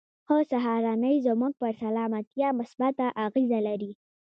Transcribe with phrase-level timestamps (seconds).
[0.25, 3.91] ښه سهارنۍ زموږ پر سلامتيا مثبته اغېزه لري.